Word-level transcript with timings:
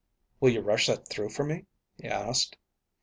"Will 0.39 0.49
you 0.49 0.61
rush 0.61 0.87
that 0.87 1.07
through 1.07 1.29
for 1.29 1.43
me?" 1.43 1.67
he 2.01 2.07
asked. 2.07 2.57